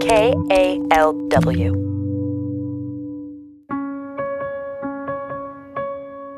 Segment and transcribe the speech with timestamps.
[0.00, 1.90] K A L W.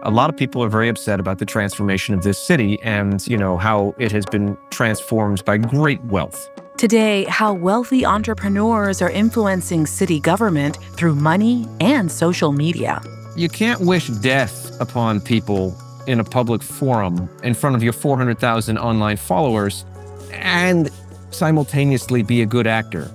[0.05, 3.39] a lot of people are very upset about the transformation of this city and, you
[3.39, 6.51] know, how it has been transformed by great wealth.
[6.77, 13.01] Today, how wealthy entrepreneurs are influencing city government through money and social media.
[13.37, 15.77] You can't wish death upon people
[16.09, 19.85] in a public forum in front of your 400,000 online followers
[20.33, 20.91] and
[21.31, 23.09] simultaneously be a good actor.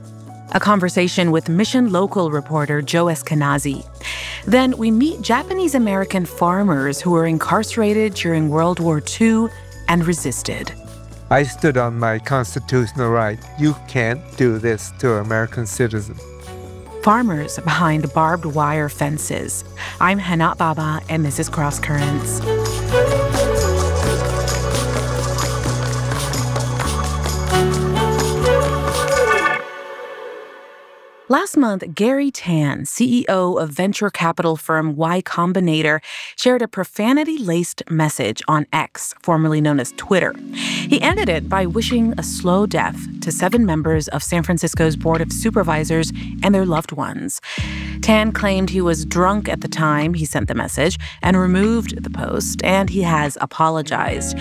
[0.54, 3.86] A conversation with Mission Local reporter Joe Eskenazi.
[4.46, 9.48] Then we meet Japanese American farmers who were incarcerated during World War II
[9.90, 10.72] and resisted.
[11.30, 13.38] I stood on my constitutional right.
[13.60, 16.22] You can't do this to American citizens.
[17.04, 19.66] Farmers behind barbed wire fences.
[20.00, 22.40] I'm Hana Baba, and this is Cross Currents.
[31.30, 36.02] Last month, Garry Tan, CEO of venture capital firm Y Combinator,
[36.38, 40.34] shared a profanity laced message on X, formerly known as Twitter.
[40.54, 45.20] He ended it by wishing a slow death to seven members of San Francisco's Board
[45.20, 47.42] of Supervisors and their loved ones.
[48.02, 52.10] Tan claimed he was drunk at the time he sent the message and removed the
[52.10, 54.38] post, and he has apologized.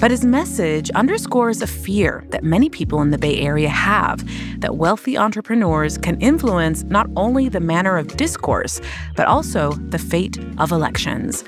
[0.00, 4.24] But his message underscores a fear that many people in the Bay Area have
[4.60, 8.80] that wealthy entrepreneurs can influence not only the manner of discourse,
[9.16, 11.42] but also the fate of elections.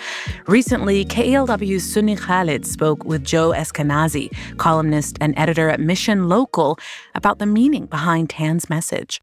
[0.46, 6.78] Recently, KALW's Sunni Khalid spoke with Joe Eskenazi, columnist and editor at Mission Local,
[7.14, 9.20] about the meaning behind Tan's message.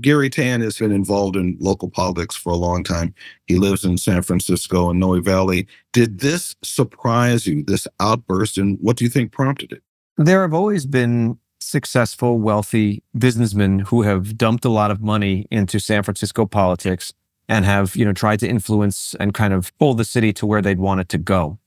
[0.00, 3.14] Garry Tan has been involved in local politics for a long time.
[3.46, 5.68] He lives in San Francisco and Noe Valley.
[5.92, 9.82] Did this surprise you, this outburst, and what do you think prompted it?
[10.16, 15.78] There have always been successful, wealthy businessmen who have dumped a lot of money into
[15.78, 17.12] San Francisco politics
[17.48, 20.62] and have, you know, tried to influence and kind of pull the city to where
[20.62, 21.58] they'd want it to go.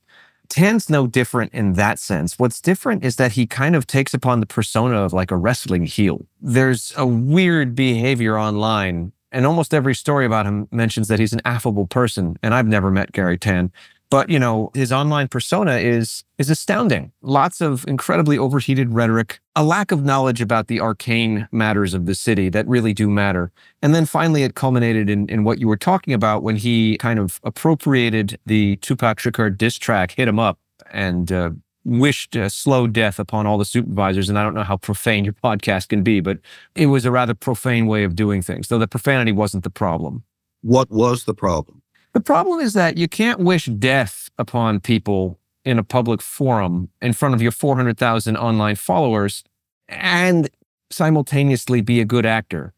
[0.48, 2.38] Tan's no different in that sense.
[2.38, 5.86] What's different is that he kind of takes upon the persona of like a wrestling
[5.86, 6.26] heel.
[6.40, 11.42] There's a weird behavior online, and almost every story about him mentions that he's an
[11.44, 12.38] affable person.
[12.42, 13.72] And I've never met Garry Tan.
[14.10, 17.12] But you know, his online persona is is astounding.
[17.22, 22.14] Lots of incredibly overheated rhetoric, a lack of knowledge about the arcane matters of the
[22.14, 23.50] city that really do matter.
[23.82, 27.18] And then finally it culminated in, in what you were talking about when he kind
[27.18, 30.58] of appropriated the Tupac Shakur diss track, hit him up,
[30.92, 31.50] and uh,
[31.84, 34.28] wished a slow death upon all the supervisors.
[34.28, 36.38] And I don't know how profane your podcast can be, but
[36.74, 40.24] it was a rather profane way of doing things, though the profanity wasn't the problem.
[40.62, 41.82] What was the problem?
[42.16, 47.12] The problem is that you can't wish death upon people in a public forum in
[47.12, 49.44] front of your 400,000 online followers
[49.86, 50.48] and
[50.88, 52.72] simultaneously be a good actor.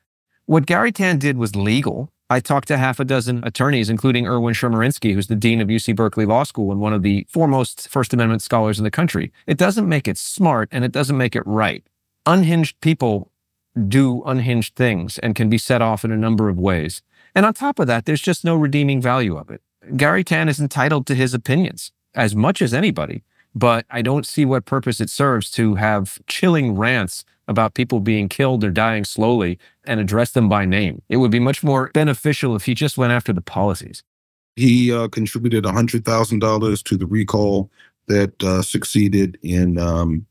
[0.46, 2.10] What Garry Tan did was legal.
[2.28, 5.94] I talked to half a dozen attorneys, including Erwin Chemerinsky, who's the dean of UC
[5.94, 9.30] Berkeley Law School and one of the foremost First Amendment scholars in the country.
[9.46, 11.86] It doesn't make it smart and it doesn't make it right.
[12.26, 13.30] Unhinged people
[13.86, 17.02] do unhinged things and can be set off in a number of ways.
[17.38, 19.62] And on top of that, there's just no redeeming value of it.
[19.96, 23.22] Garry Tan is entitled to his opinions as much as anybody,
[23.54, 28.28] but I don't see what purpose it serves to have chilling rants about people being
[28.28, 31.02] killed or dying slowly and address them by name.
[31.08, 34.02] It would be much more beneficial if he just went after the policies.
[34.56, 37.70] He uh, contributed $100,000 to the recall
[38.08, 40.26] that uh, succeeded in um,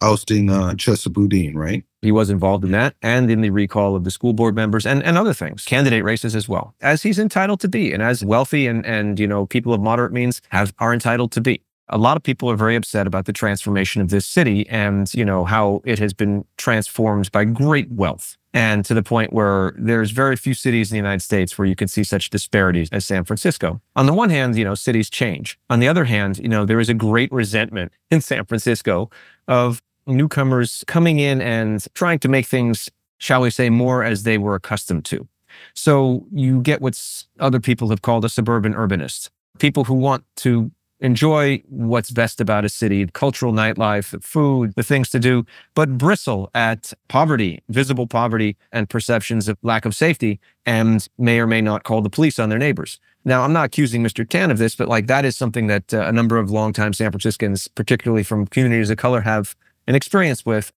[0.00, 1.82] ousting uh, Chesa Boudin, right?
[2.02, 5.02] He was involved in that and in the recall of the school board members and,
[5.04, 8.66] and other things, candidate races as well, as he's entitled to be and as wealthy
[8.66, 11.62] and, and you know, people of moderate means have are entitled to be.
[11.88, 15.24] A lot of people are very upset about the transformation of this city and, you
[15.24, 18.36] know, how it has been transformed by great wealth.
[18.54, 21.76] And to the point where there's very few cities in the United States where you
[21.76, 23.80] can see such disparities as San Francisco.
[23.94, 25.58] On the one hand, you know, cities change.
[25.70, 29.10] On the other hand, you know, there is a great resentment in San Francisco
[29.46, 34.38] of newcomers coming in and trying to make things, shall we say, more as they
[34.38, 35.28] were accustomed to.
[35.74, 37.00] So you get what
[37.38, 40.70] other people have called a suburban urbanist, people who want to
[41.02, 45.44] enjoy what's best about a city, cultural nightlife, the food, the things to do,
[45.74, 51.46] but bristle at poverty, visible poverty, and perceptions of lack of safety, and may or
[51.46, 53.00] may not call the police on their neighbors.
[53.24, 54.28] Now, I'm not accusing Mr.
[54.28, 57.10] Tan of this, but like that is something that uh, a number of longtime San
[57.10, 59.56] Franciscans, particularly from communities of color, have
[59.86, 60.72] an experience with.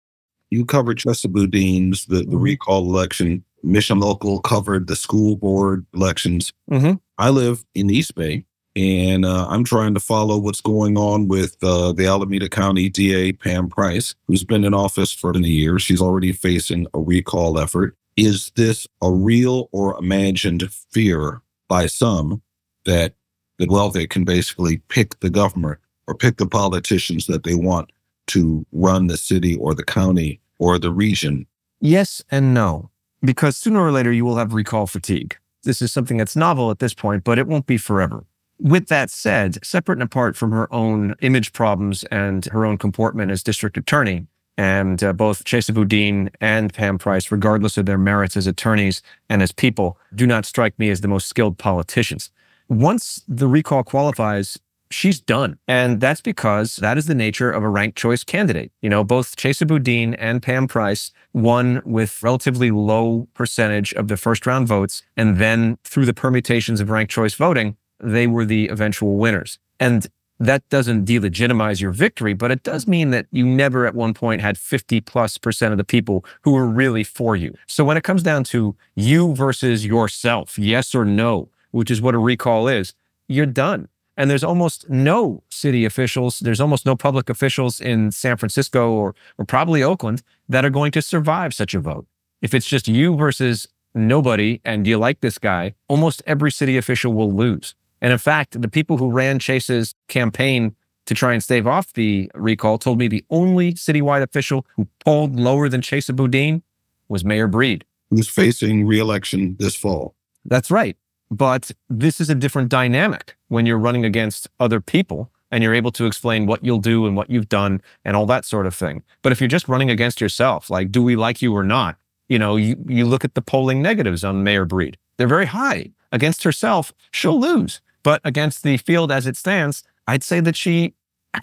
[0.49, 2.37] You covered Chesa Boudin's, the, the mm-hmm.
[2.37, 3.43] recall election.
[3.63, 6.53] Mission Local covered the school board elections.
[6.71, 6.93] Mm-hmm.
[7.17, 8.45] I live in East Bay.
[8.75, 13.31] And uh, I'm trying to follow what's going on with uh, the Alameda County DA,
[13.31, 15.81] Pam Price, who's been in office for many years.
[15.81, 17.95] She's already facing a recall effort.
[18.17, 22.41] Is this a real or imagined fear by some
[22.83, 23.13] that,
[23.59, 27.89] that well, they can basically pick the government or pick the politicians that they want
[28.27, 31.47] to run the city or the county or the region?
[31.79, 32.89] Yes and no,
[33.21, 35.37] because sooner or later you will have recall fatigue.
[35.63, 38.25] This is something that's novel at this point, but it won't be forever.
[38.59, 43.31] With that said, separate and apart from her own image problems and her own comportment
[43.31, 48.37] as district attorney, and uh, both Chesa Boudin and Pam Price, regardless of their merits
[48.37, 52.29] as attorneys and as people, do not strike me as the most skilled politicians.
[52.69, 54.57] Once the recall qualifies,
[54.89, 55.57] she's done.
[55.67, 58.71] And that's because that is the nature of a ranked choice candidate.
[58.81, 64.17] You know, both Chesa Boudin and Pam Price won with relatively low percentage of the
[64.17, 65.03] first round votes.
[65.17, 69.59] And then through the permutations of ranked choice voting, they were the eventual winners.
[69.79, 70.07] And
[70.39, 74.41] that doesn't delegitimize your victory, but it does mean that you never at one point
[74.41, 77.55] had 50 plus percent of the people who were really for you.
[77.67, 82.15] So when it comes down to you versus yourself, yes or no, which is what
[82.15, 82.93] a recall is,
[83.27, 83.87] you're done.
[84.17, 89.15] And there's almost no city officials, there's almost no public officials in San Francisco or,
[89.37, 92.07] or probably Oakland that are going to survive such a vote.
[92.41, 97.13] If it's just you versus nobody and you like this guy, almost every city official
[97.13, 97.75] will lose.
[98.01, 100.75] And in fact, the people who ran Chesa's campaign
[101.05, 105.35] to try and stave off the recall told me the only citywide official who polled
[105.35, 106.63] lower than Chesa Boudin
[107.07, 107.85] was Mayor Breed.
[108.09, 110.15] Who's facing reelection this fall.
[110.45, 110.97] That's right.
[111.35, 115.91] But this is a different dynamic when you're running against other people and you're able
[115.91, 119.03] to explain what you'll do and what you've done and all that sort of thing.
[119.21, 121.97] But if you're just running against yourself, like, do we like you or not?
[122.29, 124.97] You know, you, you look at the polling negatives on Mayor Breed.
[125.17, 125.91] They're very high.
[126.09, 127.81] Against herself, she'll lose.
[128.01, 130.93] But against the field as it stands, I'd say that she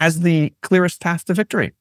[0.01, 1.73] has the clearest path to victory.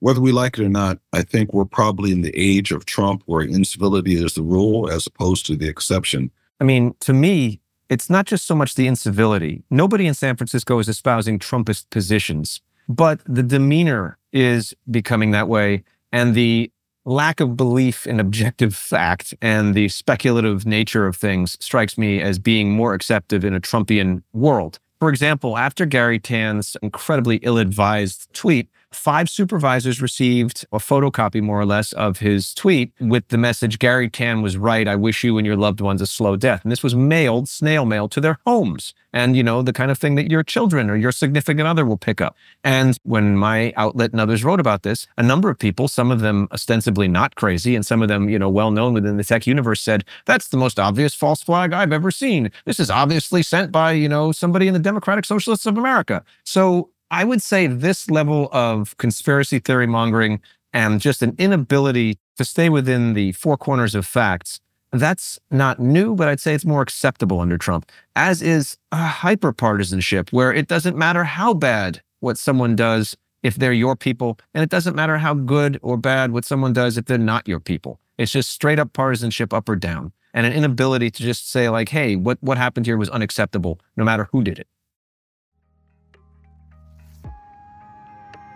[0.00, 3.22] Whether we like it or not, I think we're probably in the age of Trump
[3.26, 6.32] where incivility is the rule as opposed to the exception.
[6.62, 9.64] I mean, to me, it's not just so much the incivility.
[9.68, 15.82] Nobody in San Francisco is espousing Trumpist positions, but the demeanor is becoming that way.
[16.12, 16.70] And the
[17.04, 22.38] lack of belief in objective fact and the speculative nature of things strikes me as
[22.38, 24.78] being more accepted in a Trumpian world.
[25.00, 31.60] For example, after Garry Tan's incredibly ill advised tweet, five supervisors received a photocopy, more
[31.60, 34.86] or less, of his tweet with the message Garry Tan was right.
[34.86, 36.62] I wish you and your loved ones a slow death.
[36.62, 38.94] And this was mailed, snail mail, to their homes.
[39.14, 41.98] And, you know, the kind of thing that your children or your significant other will
[41.98, 42.34] pick up.
[42.64, 46.20] And when my outlet and others wrote about this, a number of people, some of
[46.20, 49.46] them ostensibly not crazy, and some of them, you know, well known within the tech
[49.46, 52.50] universe said, that's the most obvious false flag I've ever seen.
[52.64, 56.24] This is obviously sent by, you know, somebody in the Democratic Socialists of America.
[56.44, 60.40] So I would say this level of conspiracy theory mongering
[60.72, 64.60] and just an inability to stay within the four corners of facts,
[64.92, 69.52] that's not new, but I'd say it's more acceptable under Trump, as is a hyper
[69.52, 74.62] partisanship where it doesn't matter how bad what someone does if they're your people, and
[74.62, 78.00] it doesn't matter how good or bad what someone does if they're not your people.
[78.16, 81.90] It's just straight up partisanship up or down and an inability to just say like,
[81.90, 84.66] hey, what, what happened here was unacceptable, no matter who did it.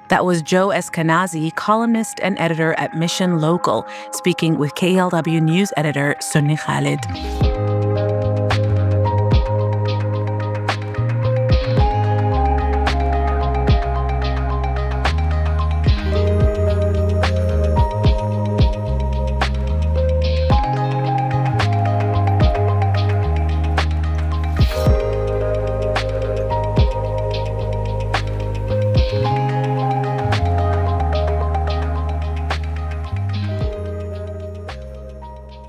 [0.08, 6.14] That was Joe Eskenazi, columnist and editor at Mission Local, speaking with KALW News editor
[6.20, 7.00] Sunni Khalid.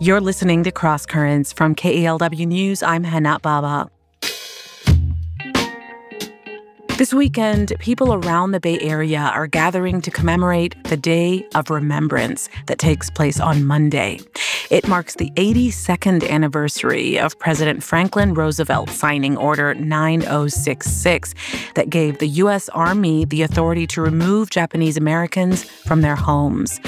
[0.07, 2.81] You're listening to Cross Currents from KALW News.
[2.81, 3.91] I'm Hana Baba.
[6.97, 12.49] This weekend, people around the Bay Area are gathering to commemorate the Day of Remembrance
[12.65, 14.19] that takes place on Monday.
[14.71, 21.35] It marks the 82nd anniversary of President Franklin Roosevelt signing Order 9066
[21.75, 22.67] that gave the U.S.
[22.69, 26.79] Army the authority to remove Japanese Americans from their homes.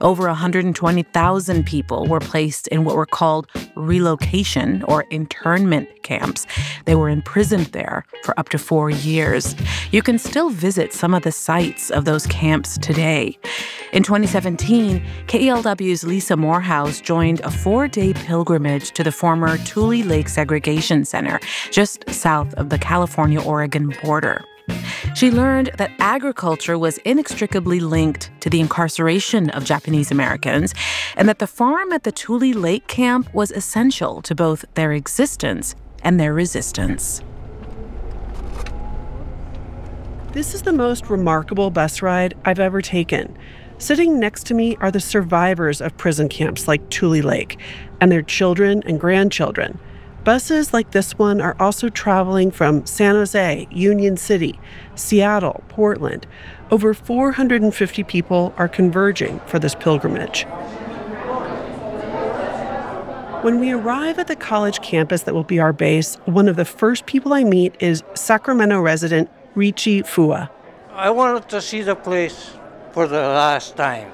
[0.00, 6.46] Over 120,000 people were placed in what were called relocation or internment camps.
[6.84, 9.55] They were imprisoned there for up to four years.
[9.92, 13.38] You can still visit some of the sites of those camps today.
[13.92, 20.28] In 2017, KALW's Lisa Morehouse joined a four day pilgrimage to the former Tule Lake
[20.28, 24.44] Segregation Center, just south of the California Oregon border.
[25.14, 30.74] She learned that agriculture was inextricably linked to the incarceration of Japanese Americans,
[31.16, 35.74] and that the farm at the Tule Lake camp was essential to both their existence
[36.02, 37.22] and their resistance.
[40.36, 43.34] This is the most remarkable bus ride I've ever taken.
[43.78, 47.58] Sitting next to me are the survivors of prison camps like Tule Lake
[48.02, 49.78] and their children and grandchildren.
[50.24, 54.60] Buses like this one are also traveling from San Jose, Union City,
[54.94, 56.26] Seattle, Portland.
[56.70, 60.44] Over 450 people are converging for this pilgrimage.
[63.40, 66.64] When we arrive at the college campus that will be our base, one of the
[66.66, 70.50] first people I meet is Sacramento resident Richie Fua.
[70.92, 72.50] I wanted to see the place
[72.92, 74.12] for the last time.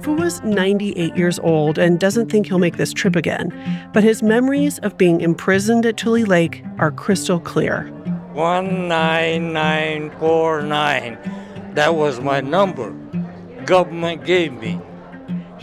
[0.00, 3.52] Fua's 98 years old and doesn't think he'll make this trip again,
[3.92, 7.90] but his memories of being imprisoned at Tule Lake are crystal clear.
[8.34, 11.18] 19949.
[11.74, 12.94] That was my number.
[13.66, 14.80] Government gave me.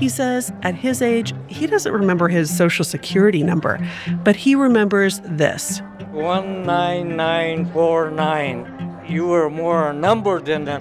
[0.01, 3.79] He says at his age, he doesn't remember his social security number,
[4.24, 5.79] but he remembers this
[6.12, 9.05] 19949.
[9.08, 10.79] You were more a number than a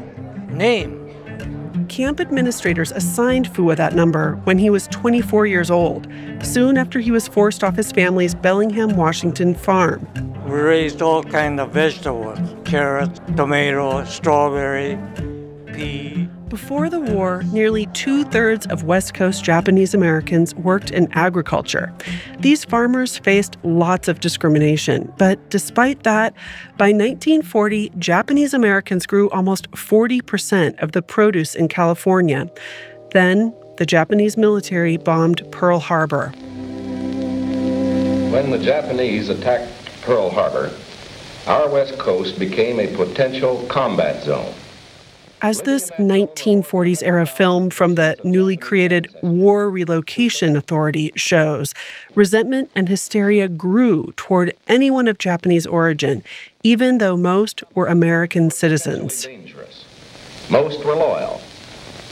[0.50, 0.97] name.
[1.91, 6.09] Camp administrators assigned Fua that number when he was 24 years old,
[6.41, 10.09] soon after he was forced off his family's Bellingham, Washington farm.
[10.47, 14.99] We raised all kind of vegetables carrots, tomato, strawberry,
[15.75, 16.29] pea.
[16.50, 21.95] Before the war, nearly two thirds of West Coast Japanese Americans worked in agriculture.
[22.40, 26.35] These farmers faced lots of discrimination, but despite that,
[26.76, 32.50] by 1940, Japanese Americans grew almost 40% of the produce in California.
[33.12, 36.30] Then, the Japanese military bombed Pearl Harbor.
[38.33, 39.71] When the Japanese attacked
[40.02, 40.73] Pearl Harbor,
[41.47, 44.52] our West Coast became a potential combat zone.
[45.42, 51.73] As this 1940s era film from the newly created War Relocation Authority shows,
[52.14, 56.23] resentment and hysteria grew toward anyone of Japanese origin,
[56.62, 59.26] even though most were American citizens.
[60.50, 61.40] Most were loyal,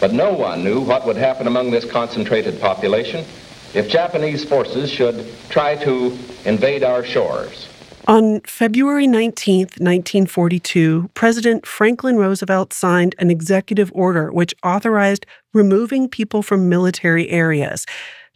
[0.00, 3.26] but no one knew what would happen among this concentrated population
[3.74, 6.16] if Japanese forces should try to
[6.46, 7.68] invade our shores.
[8.06, 16.42] On February 19, 1942, President Franklin Roosevelt signed an executive order which authorized removing people
[16.42, 17.84] from military areas.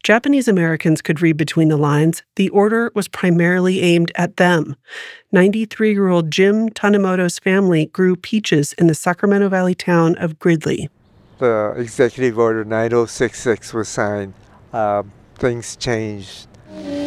[0.02, 2.24] Japanese Americans could read between the lines.
[2.34, 4.74] The order was primarily aimed at them.
[5.30, 10.90] 93 year old Jim Tanimoto's family grew peaches in the Sacramento Valley town of Gridley.
[11.38, 14.34] The executive order 9066 was signed.
[14.72, 15.04] Uh,
[15.36, 16.48] things changed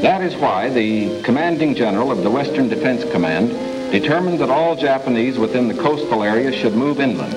[0.02, 3.50] that is why the commanding general of the Western Defense Command
[3.92, 7.34] determined that all Japanese within the coastal area should move inland.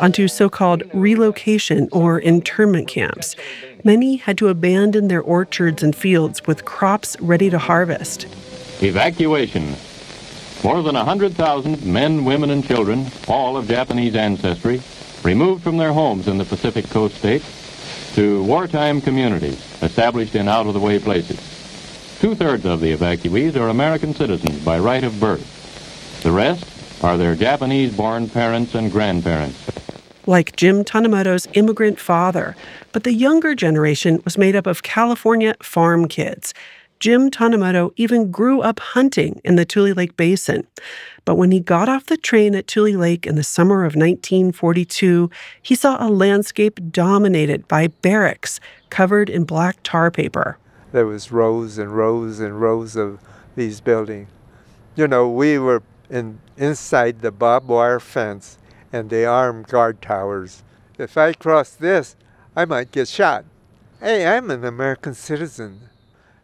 [0.00, 3.34] Onto so called relocation or internment camps.
[3.82, 8.26] Many had to abandon their orchards and fields with crops ready to harvest.
[8.80, 9.74] Evacuation.
[10.62, 14.80] More than 100,000 men, women, and children, all of Japanese ancestry,
[15.24, 20.66] removed from their homes in the Pacific coast states to wartime communities established in out
[20.66, 21.51] of the way places.
[22.22, 26.22] Two thirds of the evacuees are American citizens by right of birth.
[26.22, 29.58] The rest are their Japanese born parents and grandparents.
[30.28, 32.54] Like Jim Tanimoto's immigrant father,
[32.92, 36.54] but the younger generation was made up of California farm kids.
[37.00, 40.64] Jim Tanimoto even grew up hunting in the Tule Lake Basin.
[41.24, 45.28] But when he got off the train at Tule Lake in the summer of 1942,
[45.60, 48.60] he saw a landscape dominated by barracks
[48.90, 50.56] covered in black tar paper
[50.92, 53.18] there was rows and rows and rows of
[53.56, 54.28] these buildings.
[54.94, 58.58] You know, we were in inside the barbed wire fence
[58.92, 60.62] and the armed guard towers.
[60.98, 62.14] If I cross this,
[62.54, 63.44] I might get shot.
[64.00, 65.80] Hey, I'm an American citizen.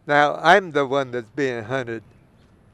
[0.06, 2.02] Now I'm the one that's being hunted.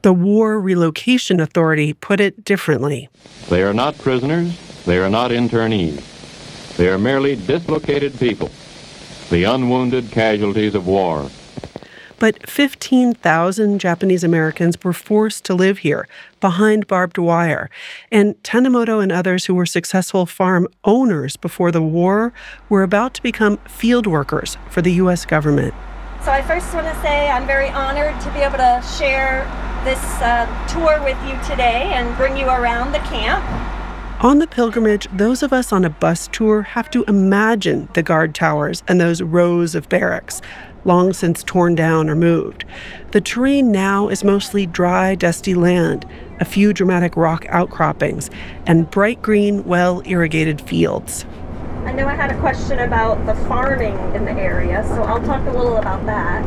[0.01, 3.09] The War Relocation Authority put it differently.
[3.49, 6.03] They are not prisoners, they are not internees.
[6.77, 8.51] They are merely dislocated people,
[9.29, 11.29] the unwounded casualties of war.
[12.19, 16.07] But 15,000 Japanese Americans were forced to live here
[16.39, 17.69] behind barbed wire.
[18.11, 22.33] And Tanimoto and others who were successful farm owners before the war
[22.69, 25.25] were about to become field workers for the U.S.
[25.25, 25.73] government.
[26.23, 29.43] So I first want to say I'm very honored to be able to share
[29.83, 33.45] this uh, tour with you today and bring you around the camp.
[34.23, 38.33] On the pilgrimage, those of us on a bus tour have to imagine the guard
[38.33, 40.41] towers and those rows of barracks,
[40.85, 42.63] long since torn down or moved.
[43.11, 46.05] The terrain now is mostly dry, dusty land,
[46.39, 48.29] a few dramatic rock outcroppings,
[48.65, 51.25] and bright green, well irrigated fields.
[51.85, 55.45] I know I had a question about the farming in the area, so I'll talk
[55.47, 56.43] a little about that.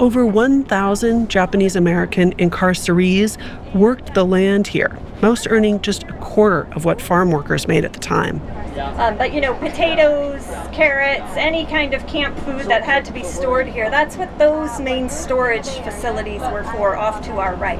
[0.00, 3.36] Over 1,000 Japanese American incarcerees
[3.74, 7.92] worked the land here, most earning just a quarter of what farm workers made at
[7.92, 8.40] the time.
[8.78, 13.22] Um, but you know, potatoes, carrots, any kind of camp food that had to be
[13.22, 17.78] stored here, that's what those main storage facilities were for off to our right.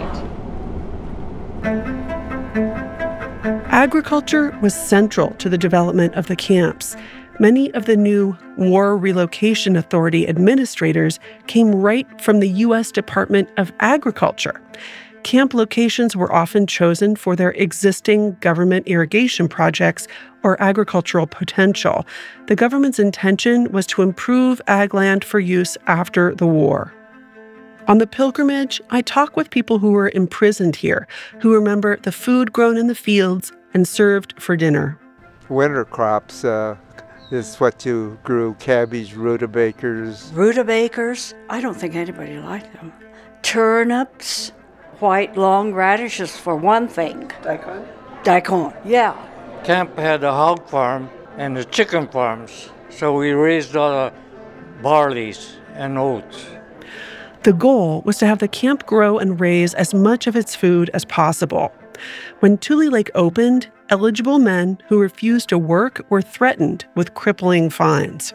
[3.73, 6.97] Agriculture was central to the development of the camps.
[7.39, 12.93] Many of the new War Relocation Authority administrators came right from the U.S.
[12.93, 14.61] Department of Agriculture.
[15.23, 20.09] Camp locations were often chosen for their existing government irrigation projects
[20.43, 22.07] or agricultural potential.
[22.47, 26.95] The government's intention was to improve ag land for use after the war.
[27.87, 31.07] On the pilgrimage, I talk with people who were imprisoned here,
[31.41, 34.99] who remember the food grown in the fields and served for dinner.
[35.49, 36.77] Winter crops uh,
[37.31, 40.31] is what you grew cabbage, rutabagas.
[40.33, 41.35] Rutabagas?
[41.49, 42.93] I don't think anybody liked them.
[43.43, 44.53] Turnips,
[45.01, 47.31] white long radishes for one thing.
[47.43, 47.87] Daikon?
[48.23, 49.17] Daikon, yeah.
[49.65, 54.13] Camp had a hog farm and the chicken farms, so we raised all the
[54.83, 56.47] barleys and oats.
[57.43, 60.91] The goal was to have the camp grow and raise as much of its food
[60.93, 61.73] as possible.
[62.41, 68.35] When Tule Lake opened, eligible men who refused to work were threatened with crippling fines.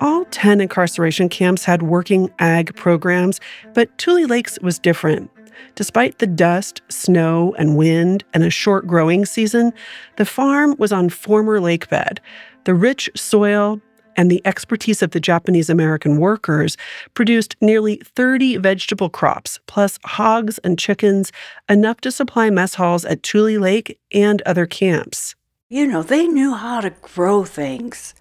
[0.00, 3.40] All 10 incarceration camps had working ag programs,
[3.74, 5.30] but Tule Lakes was different.
[5.74, 9.72] Despite the dust, snow, and wind and a short growing season,
[10.16, 12.20] the farm was on former lake bed.
[12.64, 13.80] The rich soil
[14.16, 16.76] and the expertise of the Japanese American workers
[17.14, 21.30] produced nearly 30 vegetable crops, plus hogs and chickens,
[21.68, 25.36] enough to supply mess halls at Tule Lake and other camps.
[25.68, 28.14] You know, they knew how to grow things.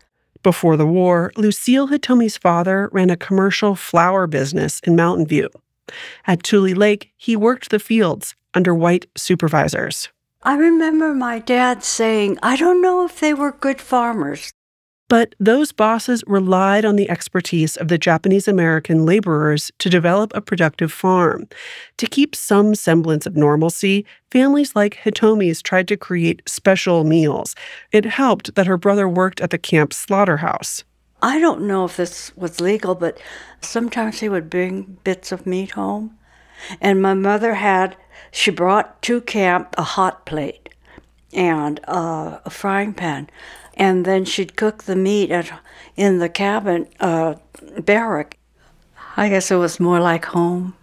[0.43, 5.49] Before the war, Lucille Hitomi's father ran a commercial flower business in Mountain View.
[6.25, 10.09] At Tule Lake, he worked the fields under white supervisors.
[10.43, 14.51] I remember my dad saying, I don't know if they were good farmers.
[15.09, 20.41] But those bosses relied on the expertise of the Japanese American laborers to develop a
[20.41, 21.47] productive farm.
[21.97, 27.55] To keep some semblance of normalcy, families like Hitomi's tried to create special meals.
[27.93, 30.83] It helped that her brother worked at the camp slaughterhouse.
[31.21, 33.19] I don't know if this was legal, but
[33.61, 36.17] sometimes he would bring bits of meat home.
[36.81, 37.95] And my mother had,
[38.31, 40.69] she brought to camp a hot plate
[41.33, 43.29] and a frying pan
[43.77, 45.51] and then she'd cook the meat at,
[45.95, 47.35] in the cabin uh,
[47.79, 48.37] barrack.
[49.15, 50.75] I guess it was more like home.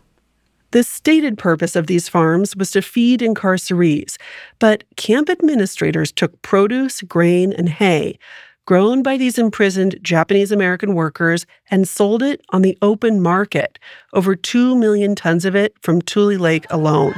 [0.70, 4.16] The stated purpose of these farms was to feed incarcerees,
[4.58, 8.18] but camp administrators took produce, grain, and hay
[8.66, 13.78] grown by these imprisoned Japanese American workers and sold it on the open market,
[14.12, 17.14] over 2 million tons of it from Tule Lake alone.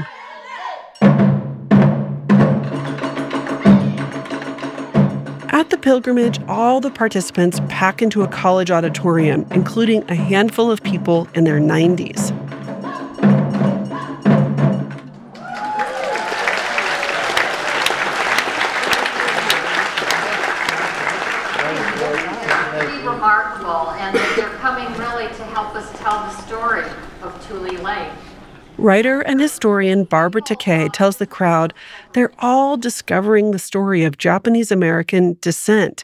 [5.56, 10.82] At the pilgrimage, all the participants pack into a college auditorium, including a handful of
[10.82, 12.32] people in their 90s.
[24.66, 26.82] Coming really to help us tell the story
[27.22, 28.10] of Tule Lake.
[28.78, 31.72] Writer and historian Barbara Takei tells the crowd
[32.14, 36.02] they're all discovering the story of Japanese American descent.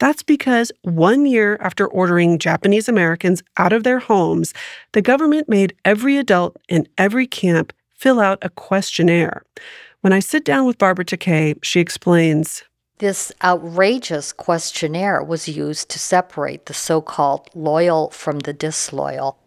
[0.00, 4.54] That's because one year after ordering Japanese Americans out of their homes,
[4.90, 9.44] the government made every adult in every camp fill out a questionnaire.
[10.00, 12.64] When I sit down with Barbara Takei, she explains
[13.00, 19.38] This outrageous questionnaire was used to separate the so called loyal from the disloyal.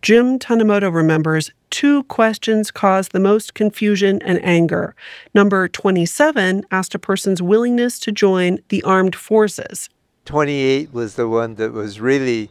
[0.00, 4.96] Jim Tanimoto remembers two questions caused the most confusion and anger.
[5.34, 9.90] Number 27 asked a person's willingness to join the armed forces.
[10.24, 12.50] 28 was the one that was really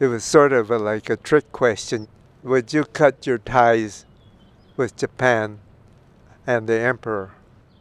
[0.00, 2.08] It was sort of a, like a trick question.
[2.42, 4.04] Would you cut your ties
[4.76, 5.60] with Japan
[6.46, 7.32] and the emperor?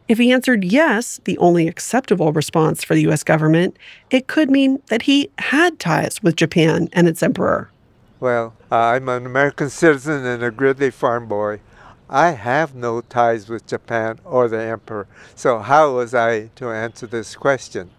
[0.07, 3.77] If he answered yes, the only acceptable response for the US government,
[4.09, 7.69] it could mean that he had ties with Japan and its emperor.
[8.19, 11.61] Well, I'm an American citizen and a Gridley farm boy.
[12.09, 17.07] I have no ties with Japan or the emperor, so how was I to answer
[17.07, 17.89] this question?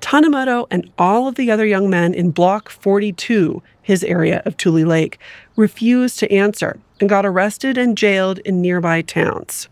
[0.00, 4.86] Tanimoto and all of the other young men in Block 42, his area of Tule
[4.86, 5.18] Lake,
[5.54, 9.68] refused to answer and got arrested and jailed in nearby towns.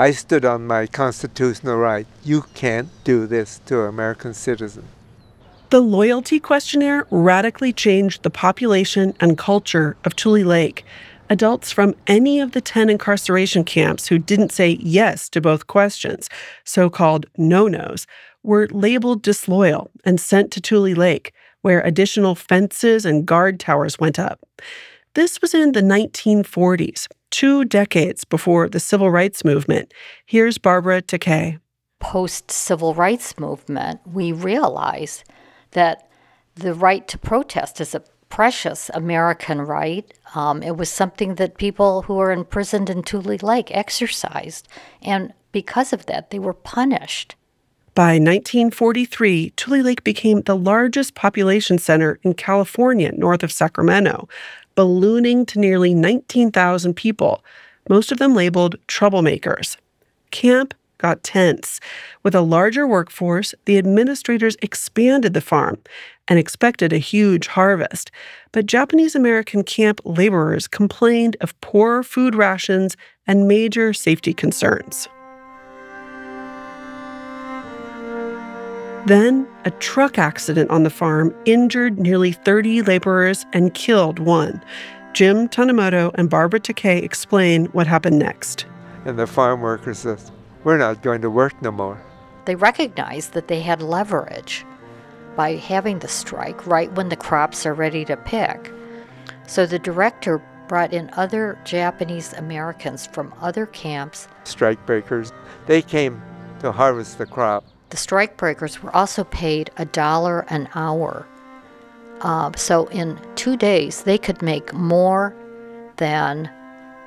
[0.00, 2.06] I stood on my constitutional right.
[2.24, 4.84] You can't do this to an American citizen.
[5.70, 10.84] The loyalty questionnaire radically changed the population and culture of Tule Lake.
[11.28, 16.30] Adults from any of the 10 incarceration camps who didn't say yes to both questions,
[16.64, 18.06] so called no nos,
[18.44, 24.18] were labeled disloyal and sent to Tule Lake, where additional fences and guard towers went
[24.18, 24.38] up.
[25.14, 29.92] This was in the 1940s, two decades before the civil rights movement.
[30.26, 31.60] Here's Barbara Takei.
[32.00, 35.24] Post civil rights movement, we realize
[35.72, 36.08] that
[36.54, 40.12] the right to protest is a precious American right.
[40.34, 44.68] Um, it was something that people who were imprisoned in Tule Lake exercised,
[45.02, 47.34] and because of that, they were punished.
[47.94, 54.28] By 1943, Tule Lake became the largest population center in California, north of Sacramento,
[54.78, 57.42] ballooning to nearly 19,000 people,
[57.88, 59.76] most of them labeled troublemakers.
[60.30, 61.80] Camp got tense.
[62.22, 65.78] With a larger workforce, the administrators expanded the farm
[66.28, 68.12] and expected a huge harvest.
[68.52, 75.08] But Japanese American camp laborers complained of poor food rations and major safety concerns.
[79.06, 84.62] Then, a truck accident on the farm injured nearly 30 laborers and killed one.
[85.14, 88.66] Jim Tanimoto and Barbara Takei explain what happened next.
[89.04, 90.20] And the farm workers said,
[90.64, 92.00] We're not going to work no more.
[92.44, 94.64] They recognized that they had leverage
[95.36, 98.72] by having the strike right when the crops are ready to pick.
[99.46, 104.28] So the director brought in other Japanese Americans from other camps.
[104.44, 105.32] Strike breakers,
[105.66, 106.20] they came
[106.60, 107.64] to harvest the crop.
[107.90, 111.26] The strikebreakers were also paid a dollar an hour.
[112.20, 115.34] Uh, so in two days, they could make more
[115.96, 116.50] than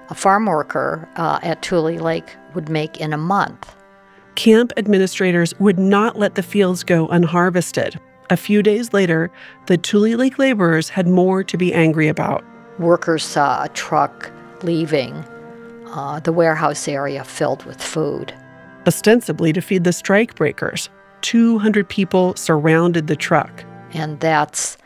[0.10, 3.76] a farm worker uh, at Tule Lake would make in a month.
[4.36, 8.00] Camp administrators would not let the fields go unharvested.
[8.30, 9.30] A few days later,
[9.68, 12.44] the Tule Lake laborers had more to be angry about.
[12.80, 14.32] Workers saw a truck
[14.64, 15.14] leaving
[15.88, 18.34] uh, the warehouse area filled with food
[18.88, 20.90] ostensibly to feed the strikebreakers.
[21.22, 23.64] 200 people surrounded the truck.
[23.94, 24.78] And that's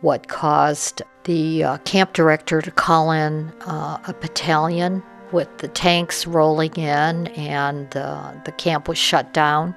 [0.00, 6.26] what caused the uh, camp director to call in uh, a battalion with the tanks
[6.26, 9.74] rolling in, and uh, the camp was shut down.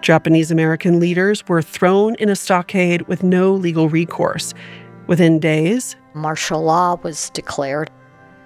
[0.00, 4.54] Japanese American leaders were thrown in a stockade with no legal recourse.
[5.08, 7.90] Within days, martial law was declared.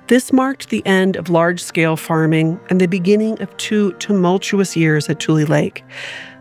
[0.08, 5.08] This marked the end of large scale farming and the beginning of two tumultuous years
[5.08, 5.84] at Tule Lake.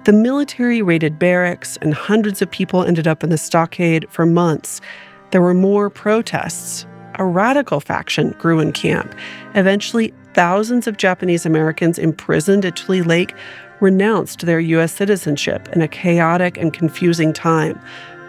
[0.06, 4.82] The military raided barracks, and hundreds of people ended up in the stockade for months.
[5.30, 6.88] There were more protests.
[7.16, 9.14] A radical faction grew in camp.
[9.54, 13.36] Eventually, thousands of Japanese Americans imprisoned at Tule Lake
[13.80, 14.92] renounced their U.S.
[14.92, 17.80] citizenship in a chaotic and confusing time.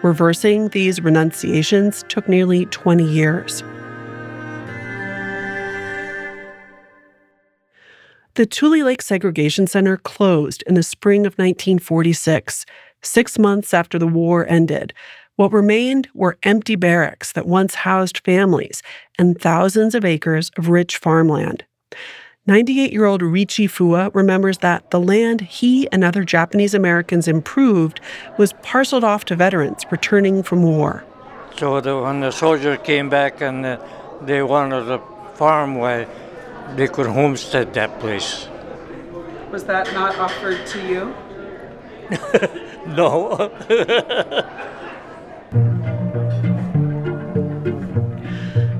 [0.03, 3.63] Reversing these renunciations took nearly 20 years.
[8.35, 12.65] The Tule Lake Segregation Center closed in the spring of 1946,
[13.03, 14.91] six months after the war ended.
[15.35, 18.81] What remained were empty barracks that once housed families
[19.19, 21.63] and thousands of acres of rich farmland.
[22.47, 28.01] 98 year old Richi Fua remembers that the land he and other Japanese Americans improved
[28.39, 31.03] was parceled off to veterans returning from war.
[31.57, 33.77] So the, when the soldiers came back and uh,
[34.23, 34.99] they wanted a
[35.35, 36.07] farm where
[36.75, 38.47] they could homestead that place.
[39.51, 41.15] Was that not offered to you?
[42.87, 43.51] no.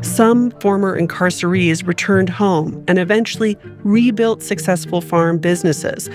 [0.02, 6.10] Some former incarcerees returned home and eventually rebuilt successful farm businesses.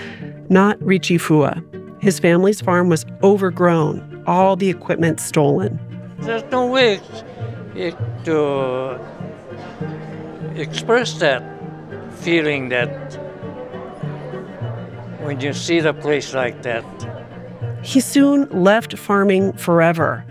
[0.49, 1.63] Not Richie Fua.
[2.01, 5.79] His family's farm was overgrown, all the equipment stolen.
[6.19, 7.01] There's no way
[8.23, 8.99] to uh,
[10.55, 11.58] express that
[12.29, 12.91] feeling that
[15.25, 16.85] when you see the place like that,
[17.81, 20.23] He soon left farming forever.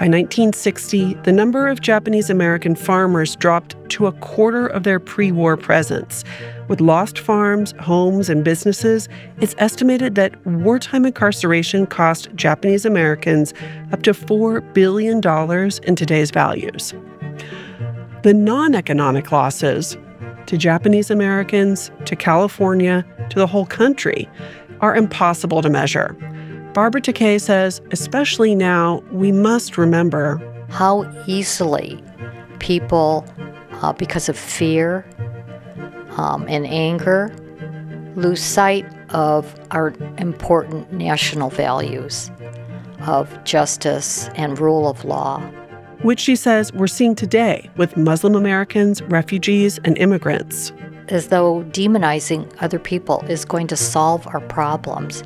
[0.00, 5.32] By 1960, the number of Japanese American farmers dropped to a quarter of their pre
[5.32, 6.22] war presence.
[6.68, 9.08] With lost farms, homes, and businesses,
[9.40, 13.54] it's estimated that wartime incarceration cost Japanese Americans
[13.92, 15.18] up to $4 billion
[15.88, 16.92] in today's values.
[18.22, 19.96] The non economic losses
[20.48, 24.26] to Japanese Americans, to California, to the whole country
[24.80, 26.16] are impossible to measure.
[26.72, 32.02] Barbara Takei says, especially now, we must remember how easily
[32.60, 33.26] people,
[33.82, 35.04] uh, because of fear
[36.16, 37.30] um, and anger,
[38.16, 42.30] lose sight of our important national values
[43.02, 45.42] of justice and rule of law.
[46.02, 50.72] Which she says we're seeing today with Muslim Americans, refugees, and immigrants.
[51.08, 55.24] As though demonizing other people is going to solve our problems.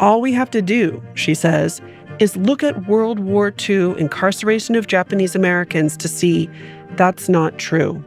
[0.00, 1.82] All we have to do, she says,
[2.20, 6.48] is look at World War II incarceration of Japanese Americans to see
[6.92, 8.02] that's not true.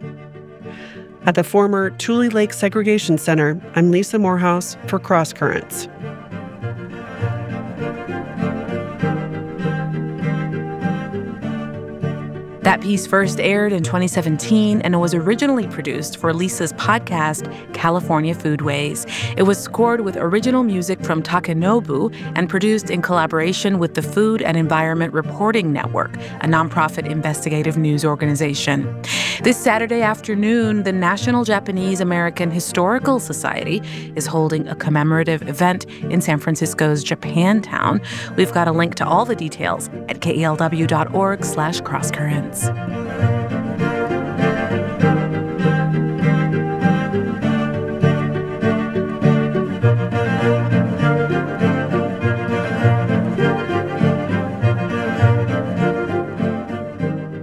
[1.25, 5.33] At the former Tule Lake Segregation Center, I'm Lisa Morehouse for Cross
[12.71, 18.33] That piece first aired in 2017 and it was originally produced for Lisa's podcast, California
[18.33, 19.05] Foodways.
[19.35, 24.41] It was scored with original music from Takenobu and produced in collaboration with the Food
[24.41, 28.87] and Environment Reporting Network, a nonprofit investigative news organization.
[29.43, 33.81] This Saturday afternoon, the National Japanese American Historical Society
[34.15, 38.01] is holding a commemorative event in San Francisco's Japantown.
[38.37, 42.60] We've got a link to all the details at kalw.org slash crosscurrents.
[42.61, 43.60] Música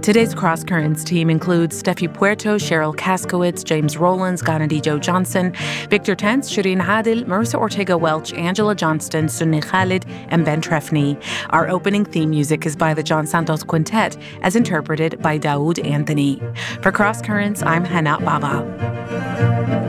[0.09, 5.53] Today's Cross Currents team includes Steffi Puerto, Cheryl Kaskowitz, James Rollins, Gandhi Joe Johnson,
[5.87, 11.21] Victor Tents, Shireen Hadil, Marissa Ortega Welch, Angela Johnston, Sunni Khalid, and Ben Trefny.
[11.51, 16.41] Our opening theme music is by the John Santos Quintet, as interpreted by Daoud Anthony.
[16.81, 19.88] For Cross Currents, I'm Hana Baba.